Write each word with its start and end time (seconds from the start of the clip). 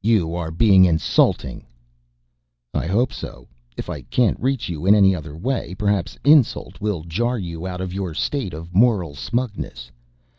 "You 0.00 0.34
are 0.34 0.50
being 0.50 0.86
insulting!" 0.86 1.66
"I 2.72 2.86
hope 2.86 3.12
so. 3.12 3.48
If 3.76 3.90
I 3.90 4.00
can't 4.00 4.40
reach 4.40 4.70
you 4.70 4.86
in 4.86 4.94
any 4.94 5.14
other 5.14 5.36
way, 5.36 5.74
perhaps 5.74 6.16
insult 6.24 6.80
will 6.80 7.04
jar 7.04 7.36
you 7.38 7.66
out 7.66 7.82
of 7.82 7.92
your 7.92 8.14
state 8.14 8.54
of 8.54 8.74
moral 8.74 9.14
smugness. 9.14 9.90